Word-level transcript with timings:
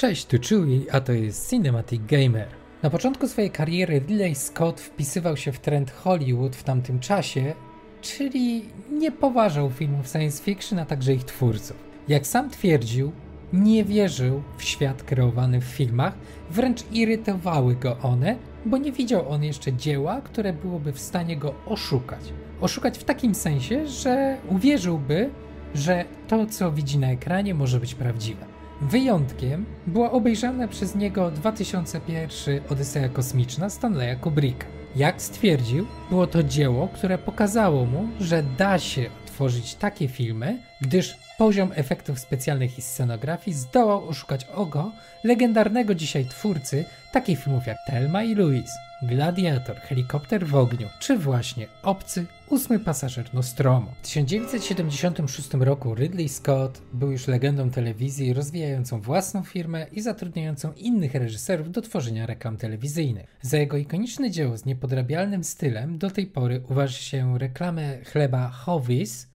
Cześć, 0.00 0.26
tu 0.26 0.36
Chewie, 0.48 0.80
a 0.92 1.00
to 1.00 1.12
jest 1.12 1.50
Cinematic 1.50 2.02
Gamer. 2.06 2.48
Na 2.82 2.90
początku 2.90 3.28
swojej 3.28 3.50
kariery 3.50 3.98
Ridley 3.98 4.34
Scott 4.34 4.80
wpisywał 4.80 5.36
się 5.36 5.52
w 5.52 5.60
trend 5.60 5.90
Hollywood 5.90 6.56
w 6.56 6.62
tamtym 6.62 7.00
czasie, 7.00 7.54
czyli 8.00 8.64
nie 8.92 9.12
poważał 9.12 9.70
filmów 9.70 10.08
science 10.08 10.42
fiction, 10.42 10.78
a 10.78 10.84
także 10.84 11.14
ich 11.14 11.24
twórców. 11.24 11.76
Jak 12.08 12.26
sam 12.26 12.50
twierdził, 12.50 13.12
nie 13.52 13.84
wierzył 13.84 14.42
w 14.58 14.64
świat 14.64 15.02
kreowany 15.02 15.60
w 15.60 15.64
filmach, 15.64 16.14
wręcz 16.50 16.84
irytowały 16.92 17.74
go 17.76 17.96
one, 18.02 18.36
bo 18.66 18.78
nie 18.78 18.92
widział 18.92 19.30
on 19.30 19.44
jeszcze 19.44 19.72
dzieła, 19.72 20.20
które 20.20 20.52
byłoby 20.52 20.92
w 20.92 21.00
stanie 21.00 21.36
go 21.36 21.54
oszukać. 21.66 22.32
Oszukać 22.60 22.98
w 22.98 23.04
takim 23.04 23.34
sensie, 23.34 23.86
że 23.86 24.36
uwierzyłby, 24.48 25.30
że 25.74 26.04
to, 26.28 26.46
co 26.46 26.72
widzi 26.72 26.98
na 26.98 27.10
ekranie, 27.10 27.54
może 27.54 27.80
być 27.80 27.94
prawdziwe. 27.94 28.59
Wyjątkiem 28.80 29.66
była 29.86 30.10
obejrzana 30.10 30.68
przez 30.68 30.94
niego 30.94 31.30
2001 31.30 32.60
Odyseja 32.68 33.08
Kosmiczna 33.08 33.70
Stanleya 33.70 34.16
Kubricka. 34.16 34.66
Jak 34.96 35.22
stwierdził, 35.22 35.86
było 36.10 36.26
to 36.26 36.42
dzieło, 36.42 36.88
które 36.88 37.18
pokazało 37.18 37.86
mu, 37.86 38.08
że 38.20 38.42
da 38.42 38.78
się 38.78 39.10
tworzyć 39.26 39.74
takie 39.74 40.08
filmy, 40.08 40.58
gdyż 40.80 41.16
poziom 41.38 41.70
efektów 41.74 42.18
specjalnych 42.18 42.78
i 42.78 42.82
scenografii 42.82 43.56
zdołał 43.56 44.08
oszukać 44.08 44.46
oko 44.54 44.92
legendarnego 45.24 45.94
dzisiaj 45.94 46.24
twórcy 46.24 46.84
takich 47.12 47.44
filmów 47.44 47.66
jak 47.66 47.76
Telma 47.86 48.22
i 48.22 48.34
Louise, 48.34 48.72
Gladiator, 49.02 49.76
Helikopter 49.76 50.46
w 50.46 50.54
ogniu, 50.54 50.88
czy 51.00 51.18
właśnie 51.18 51.66
Obcy, 51.82 52.26
ósmy 52.48 52.78
pasażer 52.78 53.34
Nostromo. 53.34 53.94
W 54.02 54.06
1976 54.06 55.54
roku 55.54 55.94
Ridley 55.94 56.28
Scott 56.28 56.82
był 56.92 57.12
już 57.12 57.26
legendą 57.26 57.70
telewizji 57.70 58.32
rozwijającą 58.32 59.00
własną 59.00 59.42
firmę 59.42 59.86
i 59.92 60.00
zatrudniającą 60.00 60.72
innych 60.72 61.14
reżyserów 61.14 61.70
do 61.70 61.82
tworzenia 61.82 62.26
reklam 62.26 62.56
telewizyjnych. 62.56 63.36
Za 63.42 63.58
jego 63.58 63.76
ikoniczne 63.76 64.30
dzieło 64.30 64.56
z 64.56 64.64
niepodrabialnym 64.64 65.44
stylem 65.44 65.98
do 65.98 66.10
tej 66.10 66.26
pory 66.26 66.62
uważa 66.68 66.98
się 66.98 67.38
reklamę 67.38 67.98
chleba 68.04 68.48
Hovis 68.48 69.29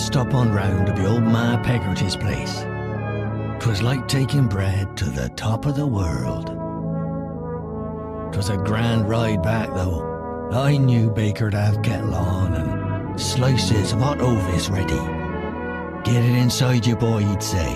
Stop 0.00 0.34
on 0.34 0.50
round 0.50 0.86
to 0.86 0.94
be 0.94 1.06
old 1.06 1.22
Ma 1.22 1.62
Peggerty's 1.62 2.16
place. 2.16 2.64
'Twas 3.60 3.82
like 3.82 4.08
taking 4.08 4.48
bread 4.48 4.96
to 4.96 5.04
the 5.04 5.28
top 5.30 5.66
of 5.66 5.76
the 5.76 5.86
world. 5.86 6.46
'Twas 8.32 8.48
a 8.48 8.56
grand 8.56 9.08
ride 9.08 9.42
back 9.42 9.68
though. 9.74 10.48
I 10.52 10.78
knew 10.78 11.10
Baker'd 11.10 11.54
have 11.54 11.82
kettle 11.82 12.14
on 12.14 12.54
and 12.54 13.20
slices 13.20 13.92
of 13.92 14.00
hot 14.00 14.20
ovis 14.20 14.68
ready. 14.68 15.02
Get 16.02 16.24
it 16.24 16.34
inside 16.34 16.86
you, 16.86 16.96
boy, 16.96 17.20
he'd 17.20 17.42
say. 17.42 17.70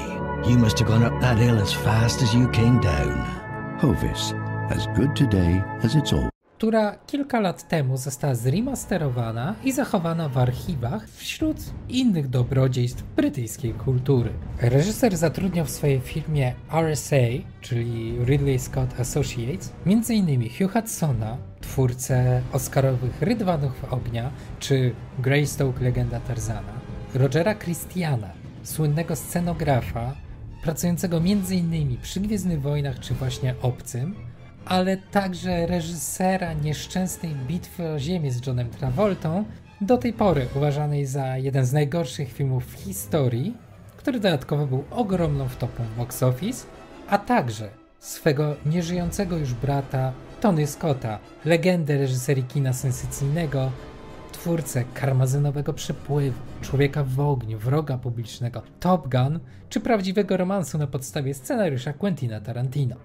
You 0.48 0.58
must 0.58 0.78
have 0.80 0.88
gone 0.88 1.04
up 1.04 1.20
that 1.20 1.38
hill 1.38 1.58
as 1.58 1.72
fast 1.72 2.22
as 2.22 2.34
you 2.34 2.48
came 2.48 2.80
down. 2.80 3.78
Hovis, 3.78 4.32
as 4.70 4.88
good 4.96 5.14
today 5.14 5.62
as 5.82 5.94
it's 5.94 6.12
old. 6.12 6.33
Która 6.64 6.96
kilka 7.06 7.40
lat 7.40 7.68
temu 7.68 7.96
została 7.96 8.34
zremasterowana 8.34 9.54
i 9.64 9.72
zachowana 9.72 10.28
w 10.28 10.38
archiwach 10.38 11.08
wśród 11.08 11.56
innych 11.88 12.28
dobrodziejstw 12.28 13.02
brytyjskiej 13.16 13.74
kultury. 13.74 14.30
Reżyser 14.60 15.16
zatrudniał 15.16 15.66
w 15.66 15.70
swojej 15.70 16.00
firmie 16.00 16.54
RSA, 16.72 17.16
czyli 17.60 18.18
Ridley 18.24 18.58
Scott 18.58 19.00
Associates, 19.00 19.72
m.in. 19.86 20.50
Hugh 20.58 20.72
Hudsona, 20.72 21.36
twórcę 21.60 22.42
Oscarowych 22.52 23.22
Rydwanów 23.22 23.84
Ognia, 23.90 24.30
czy 24.58 24.92
Greystoke 25.18 25.84
Legenda 25.84 26.20
Tarzana, 26.20 26.72
Rogera 27.14 27.54
Christiana, 27.54 28.30
słynnego 28.62 29.16
scenografa, 29.16 30.14
pracującego 30.62 31.16
m.in. 31.16 31.96
przy 32.02 32.20
Gwiezdnych 32.20 32.62
Wojnach 32.62 33.00
czy 33.00 33.14
właśnie 33.14 33.54
Obcym, 33.62 34.14
ale 34.66 34.96
także 34.96 35.66
reżysera 35.66 36.52
nieszczęsnej 36.52 37.34
bitwy 37.34 37.88
o 37.88 37.98
Ziemię 37.98 38.30
z 38.30 38.46
Johnem 38.46 38.70
Travoltą, 38.70 39.44
do 39.80 39.98
tej 39.98 40.12
pory 40.12 40.46
uważanej 40.56 41.06
za 41.06 41.38
jeden 41.38 41.66
z 41.66 41.72
najgorszych 41.72 42.32
filmów 42.32 42.66
w 42.66 42.72
historii, 42.72 43.56
który 43.96 44.20
dodatkowo 44.20 44.66
był 44.66 44.84
ogromną 44.90 45.48
wtopą 45.48 45.84
w 45.84 45.96
box 45.96 46.22
office, 46.22 46.66
a 47.08 47.18
także 47.18 47.68
swego 47.98 48.56
nieżyjącego 48.66 49.36
już 49.36 49.54
brata 49.54 50.12
Tony 50.40 50.66
Scotta, 50.66 51.18
legendę 51.44 51.98
reżyserii 51.98 52.44
kina 52.44 52.72
sensacyjnego, 52.72 53.70
twórcę 54.32 54.84
karmazynowego 54.94 55.72
przepływu, 55.72 56.38
człowieka 56.60 57.04
w 57.04 57.20
ogniu, 57.20 57.58
wroga 57.58 57.98
publicznego, 57.98 58.62
Top 58.80 59.08
Gun, 59.08 59.40
czy 59.68 59.80
prawdziwego 59.80 60.36
romansu 60.36 60.78
na 60.78 60.86
podstawie 60.86 61.34
scenariusza 61.34 61.92
Quentina 61.92 62.40
Tarantino. 62.40 62.96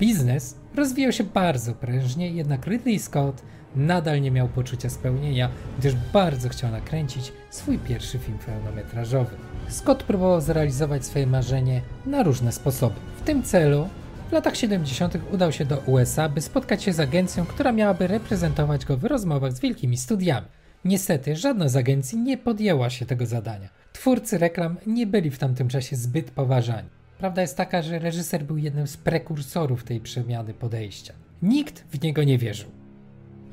Biznes 0.00 0.56
rozwijał 0.74 1.12
się 1.12 1.24
bardzo 1.24 1.74
prężnie, 1.74 2.30
jednak 2.30 2.66
Ridley 2.66 2.98
Scott 2.98 3.42
nadal 3.76 4.20
nie 4.20 4.30
miał 4.30 4.48
poczucia 4.48 4.90
spełnienia, 4.90 5.50
gdyż 5.78 5.94
bardzo 6.12 6.48
chciał 6.48 6.70
nakręcić 6.70 7.32
swój 7.50 7.78
pierwszy 7.78 8.18
film 8.18 8.38
pełnometrażowy. 8.46 9.36
Scott 9.68 10.02
próbował 10.02 10.40
zrealizować 10.40 11.04
swoje 11.04 11.26
marzenie 11.26 11.82
na 12.06 12.22
różne 12.22 12.52
sposoby. 12.52 12.94
W 13.16 13.22
tym 13.22 13.42
celu 13.42 13.88
w 14.28 14.32
latach 14.32 14.56
70. 14.56 15.18
udał 15.32 15.52
się 15.52 15.64
do 15.64 15.78
USA, 15.78 16.28
by 16.28 16.40
spotkać 16.40 16.82
się 16.82 16.92
z 16.92 17.00
agencją, 17.00 17.46
która 17.46 17.72
miałaby 17.72 18.06
reprezentować 18.06 18.84
go 18.84 18.96
w 18.96 19.04
rozmowach 19.04 19.52
z 19.52 19.60
wielkimi 19.60 19.96
studiami. 19.96 20.46
Niestety, 20.84 21.36
żadna 21.36 21.68
z 21.68 21.76
agencji 21.76 22.18
nie 22.18 22.38
podjęła 22.38 22.90
się 22.90 23.06
tego 23.06 23.26
zadania. 23.26 23.68
Twórcy 23.92 24.38
reklam 24.38 24.76
nie 24.86 25.06
byli 25.06 25.30
w 25.30 25.38
tamtym 25.38 25.68
czasie 25.68 25.96
zbyt 25.96 26.30
poważani. 26.30 26.88
Prawda 27.20 27.42
jest 27.42 27.56
taka, 27.56 27.82
że 27.82 27.98
reżyser 27.98 28.44
był 28.44 28.56
jednym 28.56 28.86
z 28.86 28.96
prekursorów 28.96 29.84
tej 29.84 30.00
przemiany 30.00 30.54
podejścia. 30.54 31.12
Nikt 31.42 31.84
w 31.90 32.02
niego 32.02 32.24
nie 32.24 32.38
wierzył. 32.38 32.68